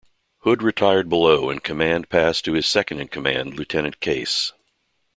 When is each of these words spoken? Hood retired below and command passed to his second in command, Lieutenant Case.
Hood 0.39 0.63
retired 0.63 1.09
below 1.09 1.51
and 1.51 1.63
command 1.63 2.09
passed 2.09 2.43
to 2.45 2.53
his 2.53 2.65
second 2.65 2.99
in 3.01 3.07
command, 3.09 3.53
Lieutenant 3.53 3.99
Case. 3.99 4.51